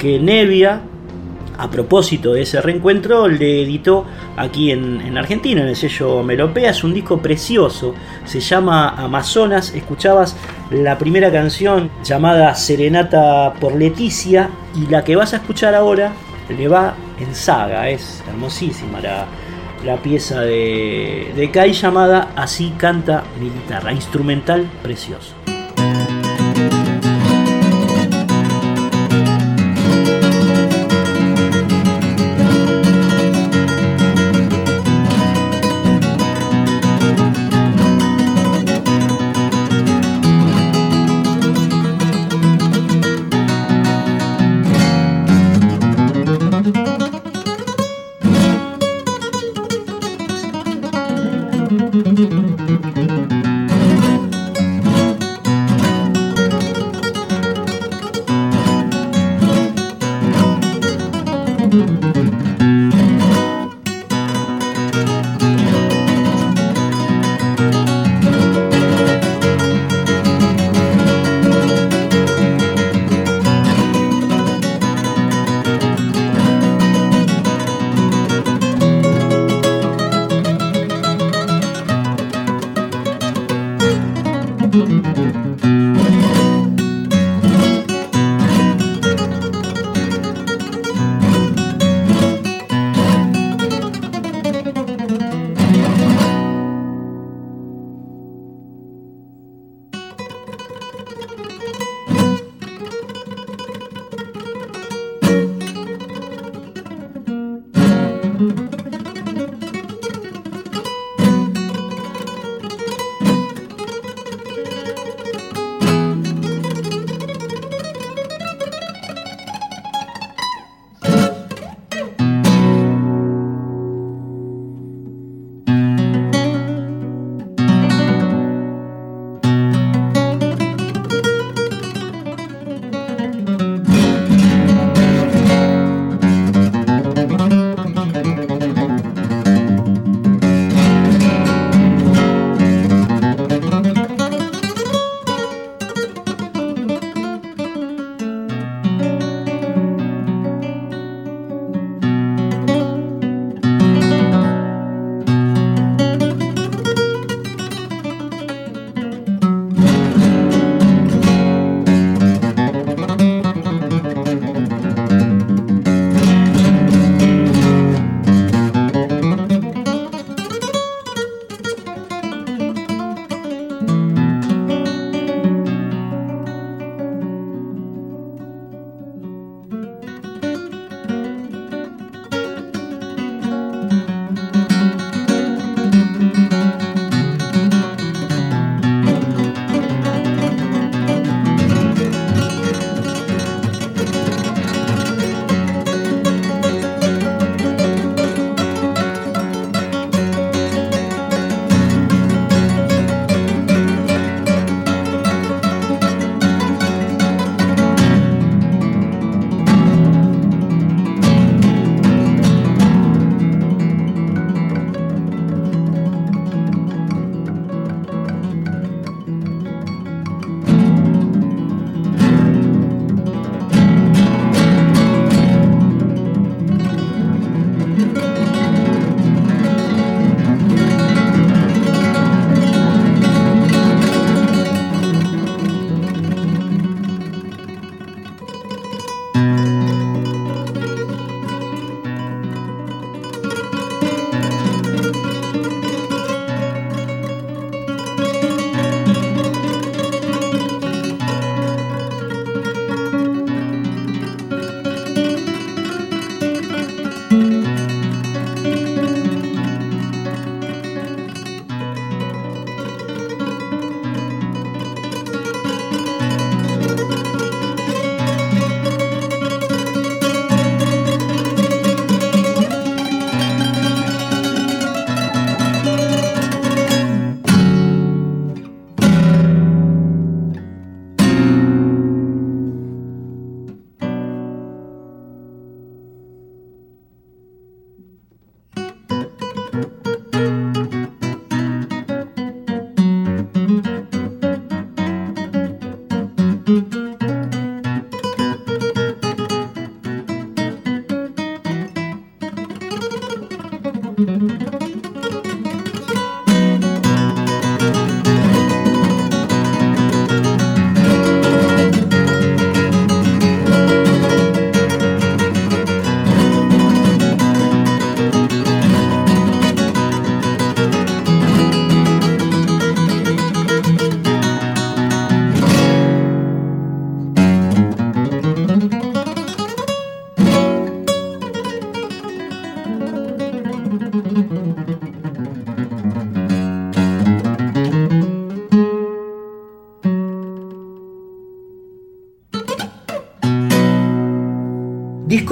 que 0.00 0.18
Nevia, 0.18 0.80
a 1.58 1.70
propósito 1.70 2.32
de 2.32 2.42
ese 2.42 2.60
reencuentro, 2.62 3.28
le 3.28 3.62
editó 3.62 4.06
aquí 4.36 4.70
en, 4.70 5.16
Argentina, 5.18 5.60
en 5.60 5.68
el 5.68 5.76
sello 5.76 6.22
Melopea. 6.22 6.70
Es 6.70 6.82
un 6.82 6.94
disco 6.94 7.18
precioso, 7.18 7.94
se 8.24 8.40
llama 8.40 8.88
Amazonas. 8.88 9.74
Escuchabas 9.74 10.36
la 10.70 10.96
primera 10.96 11.30
canción 11.30 11.90
llamada 12.02 12.54
Serenata 12.54 13.52
por 13.60 13.76
Leticia 13.76 14.48
y 14.74 14.90
la 14.90 15.04
que 15.04 15.16
vas 15.16 15.34
a 15.34 15.36
escuchar 15.36 15.74
ahora 15.74 16.12
le 16.48 16.66
va 16.66 16.94
en 17.20 17.34
saga. 17.34 17.90
Es 17.90 18.24
hermosísima 18.26 19.00
la, 19.00 19.96
pieza 20.02 20.40
de, 20.40 21.32
de 21.36 21.50
Kai 21.50 21.72
llamada 21.72 22.30
Así 22.36 22.72
canta 22.78 23.22
mi 23.38 23.50
guitarra, 23.50 23.92
instrumental 23.92 24.66
precioso. 24.82 25.34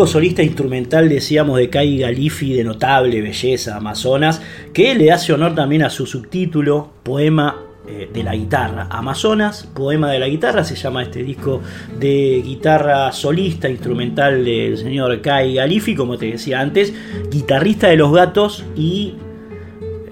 Solista 0.07 0.43
instrumental, 0.43 1.09
decíamos, 1.09 1.59
de 1.59 1.71
Kai 1.71 1.99
Galifi, 1.99 2.55
de 2.55 2.65
notable 2.65 3.21
belleza, 3.21 3.77
Amazonas, 3.77 4.41
que 4.73 4.95
le 4.95 5.13
hace 5.13 5.33
honor 5.33 5.55
también 5.55 5.83
a 5.83 5.91
su 5.91 6.07
subtítulo, 6.07 6.91
Poema 7.03 7.57
eh, 7.87 8.09
de 8.13 8.23
la 8.23 8.35
guitarra. 8.35 8.87
Amazonas, 8.91 9.69
Poema 9.75 10.11
de 10.11 10.19
la 10.19 10.29
guitarra, 10.29 10.63
se 10.65 10.75
llama 10.75 11.03
este 11.03 11.23
disco 11.23 11.63
de 11.99 12.43
guitarra 12.45 13.13
solista 13.13 13.69
instrumental 13.69 14.45
del 14.45 14.77
señor 14.77 15.21
Kai 15.21 15.55
Galifi, 15.55 15.95
como 15.95 16.19
te 16.19 16.27
decía 16.27 16.61
antes, 16.61 16.93
guitarrista 17.31 17.89
de 17.89 17.97
los 17.97 18.13
gatos 18.13 18.65
y, 18.77 19.15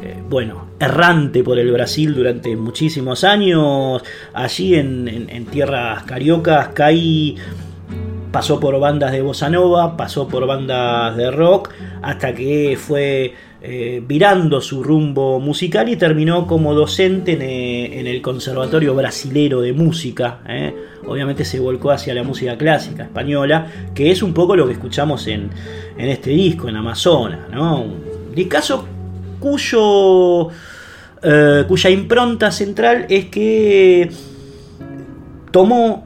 eh, 0.03 0.23
bueno, 0.29 0.69
errante 0.81 1.43
por 1.43 1.59
el 1.59 1.71
Brasil 1.71 2.15
durante 2.15 2.57
muchísimos 2.57 3.25
años. 3.25 4.03
Allí 4.33 4.75
en, 4.75 5.27
en 5.29 5.45
tierras 5.47 6.03
cariocas, 6.05 6.69
Kai 6.69 7.37
pasó 8.37 8.61
por 8.61 8.79
bandas 8.79 9.13
de 9.13 9.23
bossa 9.23 9.49
nova, 9.49 9.97
pasó 9.97 10.29
por 10.29 10.47
bandas 10.47 11.17
de 11.17 11.31
rock, 11.31 11.71
hasta 12.03 12.35
que 12.35 12.77
fue 12.79 13.33
eh, 13.63 14.03
virando 14.07 14.61
su 14.61 14.83
rumbo 14.83 15.41
musical 15.41 15.89
y 15.89 15.97
terminó 15.97 16.47
como 16.47 16.75
docente 16.75 17.33
en, 17.33 17.41
eh, 17.41 18.11
el 18.11 18.21
Conservatorio 18.21 18.95
Brasilero 18.95 19.63
de 19.63 19.73
Música. 19.73 20.41
Eh. 20.47 20.75
Obviamente 21.07 21.47
se 21.47 21.59
volcó 21.61 21.91
hacia 21.93 22.13
la 22.13 22.25
música 22.25 22.59
clásica 22.59 23.05
española, 23.05 23.69
que 23.95 24.11
es 24.11 24.23
un 24.23 24.35
poco 24.35 24.55
lo 24.55 24.67
que 24.67 24.75
escuchamos 24.75 25.27
en, 25.29 25.49
este 25.97 26.29
disco, 26.29 26.69
en 26.69 26.77
Amazonas. 26.77 27.49
¿no? 27.51 27.85
Un 27.85 28.35
discazo 28.35 28.87
cuyo, 29.41 30.51
cuya 31.67 31.89
impronta 31.89 32.51
central 32.51 33.07
es 33.09 33.25
que 33.31 34.11
tomó 35.51 36.06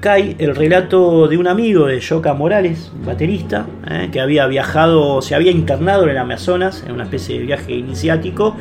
cae 0.00 0.36
el 0.38 0.54
relato 0.54 1.26
de 1.26 1.36
un 1.36 1.48
amigo 1.48 1.86
de 1.86 1.98
Yoka 1.98 2.32
Morales, 2.32 2.92
baterista, 3.04 3.66
eh, 3.90 4.08
que 4.12 4.20
había 4.20 4.46
viajado, 4.46 5.20
se 5.22 5.34
había 5.34 5.50
internado 5.50 6.04
en 6.04 6.10
el 6.10 6.18
Amazonas, 6.18 6.84
en 6.86 6.92
una 6.92 7.04
especie 7.04 7.38
de 7.38 7.46
viaje 7.46 7.72
iniciático. 7.72 8.56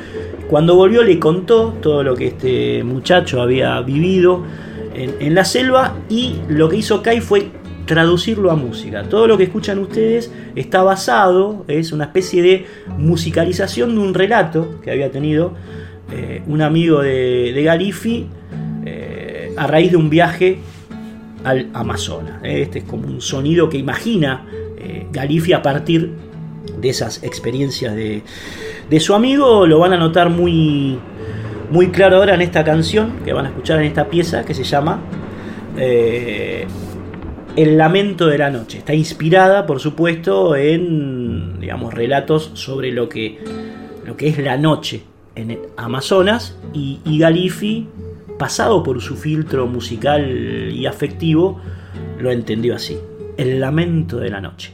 Cuando 0.50 0.76
volvió 0.76 1.04
le 1.04 1.20
contó 1.20 1.76
todo 1.82 2.04
lo 2.04 2.16
que 2.16 2.28
este 2.28 2.84
muchacho 2.84 3.42
había 3.42 3.80
vivido 3.82 4.44
en, 4.96 5.36
la 5.36 5.46
selva 5.46 5.96
y 6.10 6.38
lo 6.48 6.70
que 6.70 6.78
hizo 6.78 7.04
Kai 7.04 7.22
fue 7.22 7.50
traducirlo 7.86 8.50
a 8.50 8.56
música. 8.56 9.04
Todo 9.04 9.28
lo 9.28 9.38
que 9.38 9.44
escuchan 9.44 9.78
ustedes 9.78 10.32
está 10.56 10.82
basado, 10.82 11.66
es 11.68 11.92
una 11.92 12.06
especie 12.06 12.42
de 12.42 12.66
musicalización 12.98 13.94
de 13.94 14.02
un 14.02 14.16
relato 14.16 14.80
que 14.82 14.90
había 14.90 15.12
tenido 15.12 15.54
eh, 16.12 16.42
un 16.48 16.64
amigo 16.64 17.04
de, 17.04 17.62
Galifi 17.64 18.26
eh, 18.86 19.54
a 19.56 19.68
raíz 19.68 19.92
de 19.92 19.98
un 19.98 20.10
viaje 20.10 20.60
al 21.48 21.70
Amazonas. 21.74 22.42
Este 22.44 22.80
es 22.80 22.86
como 22.86 23.08
un 23.08 23.22
sonido 23.22 23.70
que 23.70 23.78
imagina 23.78 24.46
eh, 24.78 25.08
a 25.54 25.62
partir 25.62 26.12
de 26.80 26.90
esas 26.90 27.24
experiencias 27.24 27.96
de, 27.96 29.00
su 29.00 29.14
amigo. 29.14 29.66
Lo 29.66 29.80
van 29.80 29.94
a 29.94 29.98
notar 29.98 30.30
muy, 30.30 31.00
muy 31.72 31.88
claro 31.88 32.18
ahora 32.18 32.36
en 32.36 32.42
esta 32.42 32.64
canción 32.64 33.14
que 33.24 33.32
van 33.32 33.46
a 33.46 33.50
escuchar 33.50 33.80
en 33.80 33.86
esta 33.86 34.10
pieza 34.10 34.44
que 34.44 34.54
se 34.54 34.64
llama 34.64 35.00
eh, 35.78 36.68
El 37.56 37.78
lamento 37.78 38.28
de 38.28 38.38
la 38.38 38.50
noche. 38.50 38.80
Está 38.80 38.94
inspirada, 38.94 39.66
por 39.66 39.80
supuesto, 39.80 40.56
en 40.56 41.62
digamos, 41.62 41.94
relatos 41.94 42.52
sobre 42.56 42.92
lo 42.92 43.08
que, 43.08 43.40
lo 44.06 44.18
que 44.18 44.28
es 44.28 44.38
la 44.38 44.58
noche 44.58 45.04
en 45.36 45.60
Amazonas 45.78 46.58
y, 46.74 47.00
y 47.06 47.20
Galifi 47.20 47.88
pasado 48.38 48.84
por 48.84 49.02
su 49.02 49.16
filtro 49.16 49.68
musical 49.68 50.72
y 50.72 50.86
afectivo, 50.86 51.60
lo 52.20 52.32
entendió 52.32 52.76
así. 52.76 52.98
El 53.38 53.60
lamento 53.60 54.18
de 54.18 54.30
la 54.30 54.42
noche. 54.42 54.74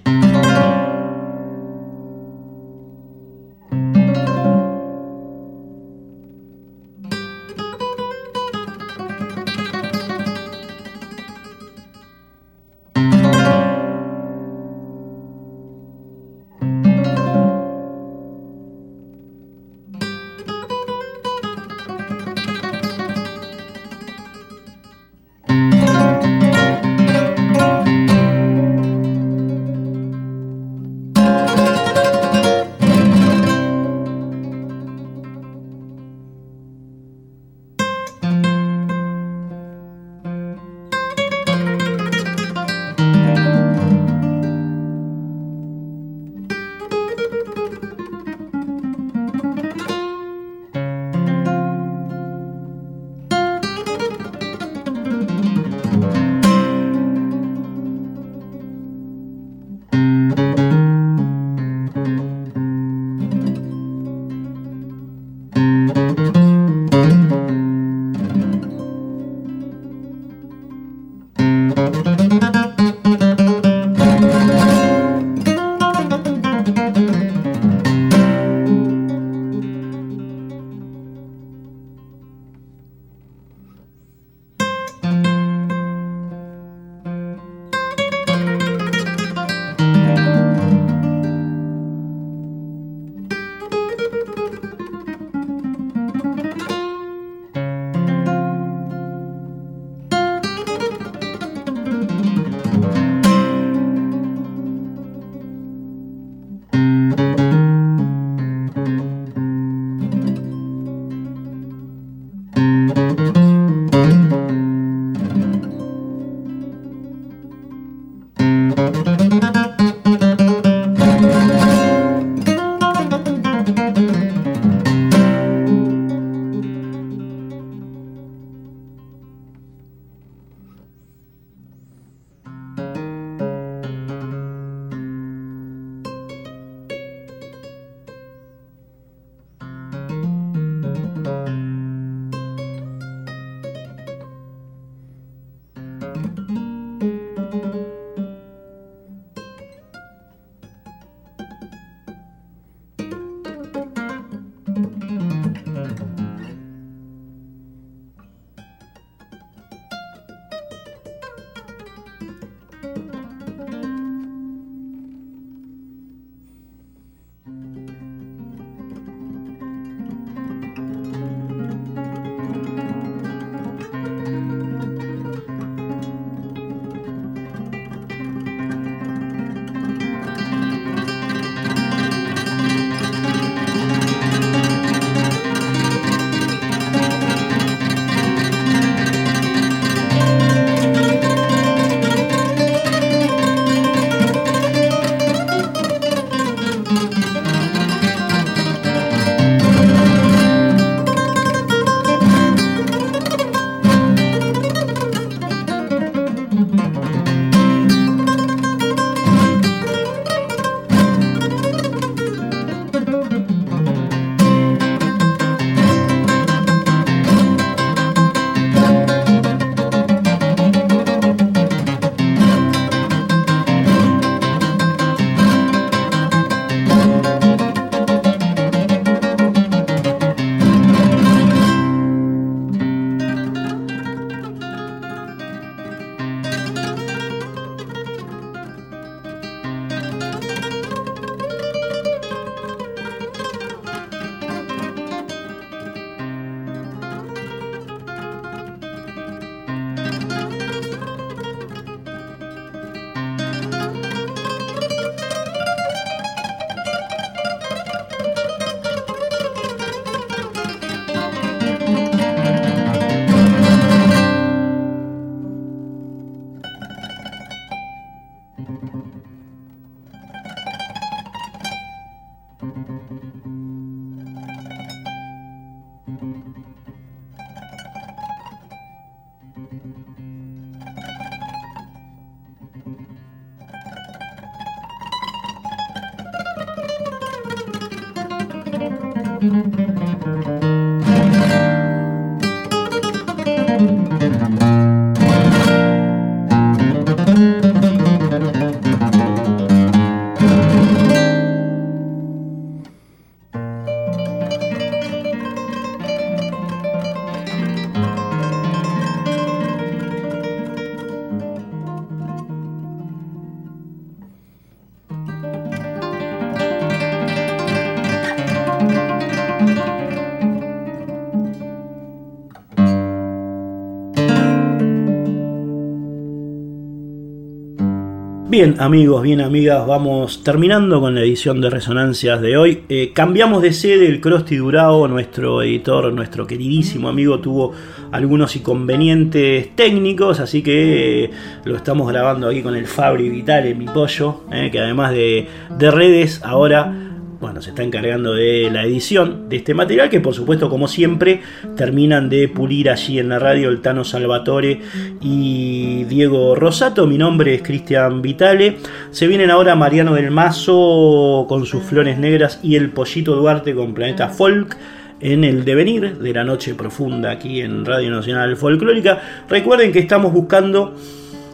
Bien 328.54 328.76
amigos, 328.78 329.24
bien 329.24 329.42
amigas, 329.42 329.88
vamos 329.88 330.44
terminando 330.44 331.02
con 331.02 331.16
la 331.16 331.22
edición 331.22 331.60
de 331.60 331.72
Resonancias 331.72 332.40
de 332.40 332.56
hoy. 332.56 332.84
Eh, 332.88 333.10
cambiamos 333.12 333.64
de 333.64 333.74
sede, 333.74 334.06
el 334.06 334.22
Crosti 334.22 334.58
Durao, 334.58 335.08
nuestro 335.08 335.64
editor, 335.64 336.14
nuestro 336.14 336.46
queridísimo 336.46 337.10
amigo, 337.10 337.40
tuvo 337.40 337.72
algunos 338.12 338.56
inconvenientes 338.56 339.76
técnicos, 339.76 340.40
así 340.40 340.62
que 340.62 341.24
eh, 341.24 341.32
lo 341.66 341.76
estamos 341.76 342.08
grabando 342.08 342.48
aquí 342.48 342.62
con 342.62 342.76
el 342.76 342.86
Fabri 342.86 343.28
Vital, 343.28 343.66
en 343.66 343.80
mi 343.80 343.86
pollo, 343.86 344.42
eh, 344.52 344.70
que 344.72 344.80
además 344.80 345.14
de, 345.14 345.48
de 345.76 345.90
redes 345.90 346.40
ahora 346.44 347.03
bueno, 347.44 347.62
se 347.62 347.72
está 347.72 347.84
encargando 347.84 348.34
de 348.36 348.70
la 348.72 348.86
edición 348.86 349.50
de 349.50 349.58
este 349.58 349.74
material 349.74 350.10
que 350.10 350.22
por 350.22 350.34
supuesto 350.34 350.70
como 350.70 350.88
siempre 350.88 351.42
terminan 351.76 352.30
de 352.30 352.48
pulir 352.48 352.90
allí 352.90 353.20
en 353.20 353.28
la 353.28 353.38
radio 353.38 353.68
el 353.68 353.82
Tano 353.82 354.06
Salvatore 354.06 354.80
y 355.20 356.06
Diego 356.06 356.56
Rosato. 356.56 357.06
Mi 357.06 357.18
nombre 357.18 357.54
es 357.54 357.62
Cristian 357.62 358.22
Vitale. 358.22 358.78
Se 359.12 359.28
vienen 359.28 359.52
ahora 359.52 359.76
Mariano 359.76 360.16
del 360.16 360.32
Mazo 360.32 361.46
con 361.50 361.66
sus 361.66 361.84
flores 361.84 362.18
negras 362.18 362.62
y 362.64 362.78
el 362.78 362.92
Pollito 362.92 363.36
Duarte 363.36 363.76
con 363.76 363.94
Planeta 363.94 364.30
Folk 364.30 364.78
en 365.20 365.44
el 365.44 365.66
devenir 365.66 366.20
de 366.20 366.34
la 366.34 366.46
noche 366.46 366.76
profunda 366.76 367.30
aquí 367.32 367.60
en 367.60 367.84
Radio 367.84 368.10
Nacional 368.10 368.56
Folclórica. 368.56 369.22
Recuerden 369.50 369.92
que 369.92 370.00
estamos 370.00 370.32
buscando 370.32 370.96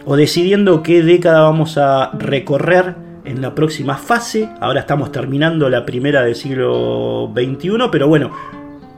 o 0.06 0.16
decidiendo 0.16 0.84
qué 0.84 1.02
década 1.02 1.42
vamos 1.42 1.80
a 1.80 2.12
recorrer 2.12 3.09
en 3.30 3.41
la 3.41 3.53
próxima 3.53 3.95
fase. 3.95 4.49
Ahora 4.59 4.82
estamos 4.82 5.11
terminando 5.11 5.69
la 5.69 5.86
primera 5.86 6.23
del 6.23 6.36
siglo 6.36 7.32
XXI, 7.34 7.89
pero 7.91 8.07
bueno, 8.07 8.32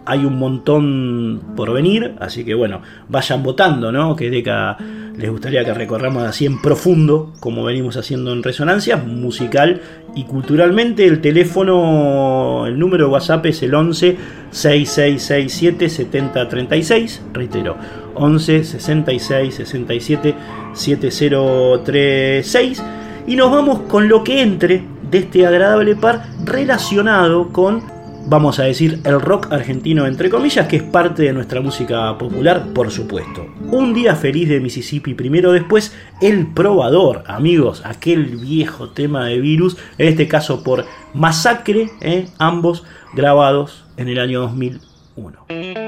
hay 0.05 0.25
un 0.25 0.39
montón 0.39 1.41
por 1.55 1.73
venir, 1.73 2.15
así 2.19 2.43
que 2.43 2.53
bueno, 2.53 2.81
vayan 3.09 3.43
votando, 3.43 3.91
¿no? 3.91 4.15
Que 4.15 4.29
década 4.29 4.77
les 5.17 5.29
gustaría 5.29 5.65
que 5.65 5.73
recorramos 5.73 6.23
así 6.23 6.45
en 6.45 6.61
profundo, 6.61 7.33
como 7.39 7.63
venimos 7.63 7.97
haciendo 7.97 8.31
en 8.31 8.41
Resonancias, 8.41 9.05
musical 9.05 9.81
y 10.15 10.23
culturalmente. 10.23 11.05
El 11.05 11.21
teléfono, 11.21 12.65
el 12.65 12.79
número 12.79 13.05
de 13.05 13.11
WhatsApp 13.11 13.45
es 13.47 13.61
el 13.63 13.75
11 13.75 14.17
6667 14.49 15.89
7036, 15.89 17.21
reitero, 17.33 17.75
11 18.15 18.63
66 18.63 19.55
67 19.55 20.35
7036 20.73 22.81
y 23.27 23.35
nos 23.35 23.51
vamos 23.51 23.81
con 23.81 24.07
lo 24.07 24.23
que 24.23 24.41
entre 24.41 24.83
de 25.09 25.19
este 25.19 25.45
agradable 25.45 25.95
par 25.95 26.25
relacionado 26.45 27.49
con, 27.49 27.83
vamos 28.27 28.59
a 28.59 28.63
decir, 28.63 28.99
el 29.03 29.19
rock 29.19 29.51
argentino 29.51 30.05
entre 30.05 30.29
comillas, 30.29 30.67
que 30.67 30.77
es 30.77 30.83
parte 30.83 31.23
de 31.23 31.33
nuestra 31.33 31.61
música 31.61 32.17
popular, 32.17 32.67
por 32.73 32.91
supuesto. 32.91 33.45
Un 33.71 33.93
día 33.93 34.15
feliz 34.15 34.49
de 34.49 34.59
Mississippi 34.59 35.13
primero, 35.13 35.51
después 35.51 35.95
El 36.21 36.47
Probador, 36.47 37.23
amigos, 37.27 37.81
aquel 37.85 38.37
viejo 38.37 38.89
tema 38.89 39.25
de 39.25 39.39
virus, 39.39 39.77
en 39.97 40.07
este 40.07 40.27
caso 40.27 40.63
por 40.63 40.85
Masacre, 41.13 41.89
¿eh? 42.01 42.27
ambos 42.37 42.83
grabados 43.13 43.85
en 43.97 44.07
el 44.07 44.19
año 44.19 44.41
2001. 44.41 45.80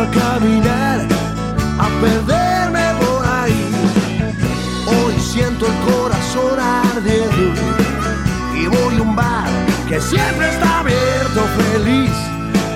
A 0.00 0.10
caminar, 0.10 1.00
a 1.78 1.88
perderme 2.00 2.84
por 3.00 3.26
ahí. 3.26 3.70
Hoy 4.86 5.14
siento 5.18 5.66
el 5.66 5.92
corazón 5.92 6.58
ardiendo 6.60 7.60
y 8.54 8.66
voy 8.66 8.98
a 8.98 9.02
un 9.02 9.16
bar 9.16 9.48
que 9.88 10.00
siempre 10.00 10.50
está 10.50 10.80
abierto, 10.80 11.40
feliz. 11.72 12.10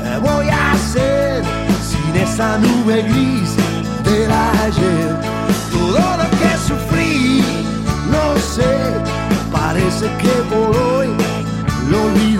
¿Qué 0.03 0.17
voy 0.19 0.49
a 0.49 0.73
hacer 0.73 1.43
sin 1.89 2.17
esa 2.17 2.59
nube 2.59 3.03
gris 3.03 3.55
del 4.05 4.31
ayer? 4.31 5.17
Todo 5.73 6.17
lo 6.21 6.31
que 6.41 6.53
sufrí, 6.69 7.45
no 8.11 8.37
sé, 8.41 8.75
parece 9.53 10.07
que 10.23 10.35
por 10.53 10.77
hoy 10.77 11.09
lo 11.91 12.03
olvidé. 12.05 12.40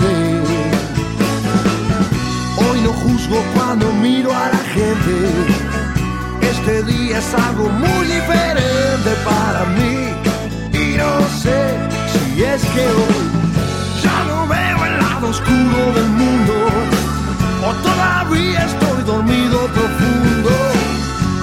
Cuando 3.55 3.91
miro 3.93 4.29
a 4.31 4.49
la 4.49 4.61
este 6.41 6.83
día 6.83 7.17
es 7.17 7.33
algo 7.33 7.69
muy 7.69 8.05
diferente 8.05 9.09
para 9.23 9.65
mí. 9.77 10.11
Y 10.73 10.97
no 10.97 11.13
sé 11.41 11.59
si 12.11 12.43
es 12.43 12.61
que 12.73 12.85
hoy 12.87 13.23
ya 14.03 14.23
no 14.25 14.47
veo 14.47 14.85
el 14.85 14.97
lado 14.97 15.29
oscuro 15.29 15.93
del 15.95 16.09
mundo. 16.09 16.53
O 17.67 17.73
todavía 17.87 18.65
estoy 18.65 19.03
dormido 19.03 19.65
profundo. 19.67 20.51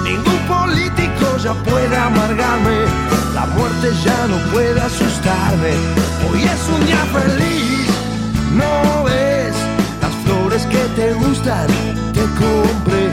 Ningún 0.03 0.39
político 0.47 1.37
ya 1.43 1.53
puede 1.53 1.97
amargarme. 1.97 2.79
La 3.33 3.45
muerte 3.47 3.91
ya 4.03 4.27
no 4.27 4.37
puede 4.51 4.79
asustarme. 4.79 5.73
Hoy 6.29 6.43
es 6.43 6.61
un 6.75 6.85
día 6.85 7.03
feliz. 7.17 7.89
No 8.53 8.99
que 9.07 9.28
te 10.95 11.13
gustan. 11.13 11.67
Te 12.13 12.21
compré 12.39 13.09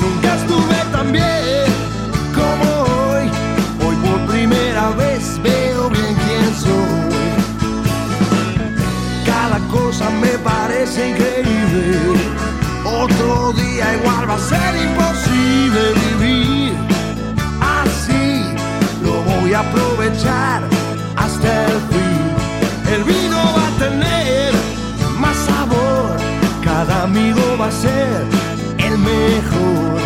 Nunca 0.00 0.34
estuve 0.36 0.76
tan 0.92 1.12
bien 1.12 1.68
como 2.34 2.66
hoy. 3.10 3.30
Hoy 3.84 3.96
por 3.96 4.34
primera 4.34 4.90
vez 4.90 5.40
veo 5.42 5.90
bien 5.90 6.14
quién 6.24 6.54
soy. 6.64 7.16
Cada 9.24 9.58
cosa 9.68 10.10
me 10.10 10.38
parece 10.38 11.10
increíble. 11.10 12.20
Otro 12.84 13.52
día 13.52 13.94
igual 13.94 14.30
va 14.30 14.34
a 14.34 14.38
ser 14.38 14.76
imposible 14.76 15.80
vivir. 16.18 16.72
Así 17.60 18.44
lo 19.02 19.22
voy 19.22 19.52
a 19.54 19.60
aprovechar 19.60 20.62
hasta 21.16 21.66
el 21.66 21.80
fin. 21.90 22.94
El 22.94 23.04
amigo 27.06 27.56
va 27.60 27.68
a 27.68 27.70
ser 27.86 28.18
el 28.78 28.94
mejor. 28.98 29.96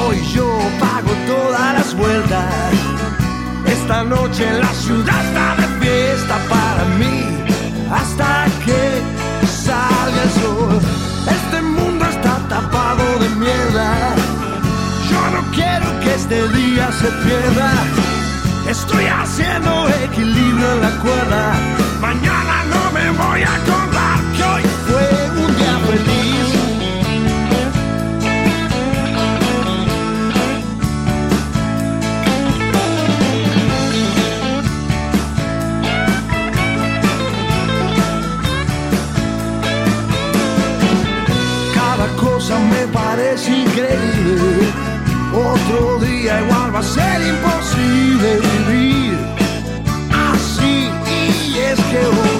Hoy 0.00 0.16
yo 0.34 0.48
pago 0.84 1.12
todas 1.32 1.68
las 1.78 1.94
vueltas. 1.94 2.72
Esta 3.76 4.04
noche 4.04 4.44
la 4.64 4.72
ciudad 4.84 5.20
está 5.28 5.46
de 5.60 5.68
fiesta 5.80 6.36
para 6.54 6.84
mí. 7.00 7.16
Hasta 7.98 8.46
que 8.64 8.82
salga 9.64 10.20
el 10.26 10.32
sol. 10.42 10.74
Este 11.38 11.58
mundo 11.76 12.02
está 12.14 12.34
tapado 12.48 13.04
de 13.22 13.28
mierda. 13.44 13.90
Yo 15.10 15.20
no 15.34 15.42
quiero 15.56 15.88
que 16.02 16.10
este 16.20 16.38
día 16.60 16.86
se 17.00 17.08
pierda. 17.24 17.70
Estoy 18.76 19.04
haciendo 19.18 19.72
equilibrio 20.06 20.66
en 20.74 20.80
la 20.86 20.92
cuerda. 21.04 21.44
Mañana 22.00 22.54
no 22.72 22.82
me 22.96 23.04
voy 23.22 23.42
a 23.42 23.54
acordar 23.56 23.79
es 43.20 43.48
increíble. 43.48 44.72
Otro 45.32 45.98
día 46.00 46.40
igual 46.42 46.74
va 46.74 46.80
a 46.80 46.82
ser 46.82 47.20
imposible 47.22 48.40
vivir 48.40 49.18
así 50.32 50.90
y 51.06 51.58
es 51.58 51.78
que 51.90 51.98
hoy 51.98 52.39